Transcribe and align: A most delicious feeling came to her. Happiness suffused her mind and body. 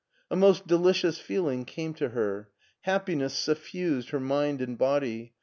A 0.31 0.35
most 0.35 0.65
delicious 0.65 1.19
feeling 1.19 1.63
came 1.63 1.93
to 1.93 2.09
her. 2.09 2.49
Happiness 2.81 3.35
suffused 3.35 4.09
her 4.09 4.19
mind 4.19 4.59
and 4.59 4.75
body. 4.75 5.33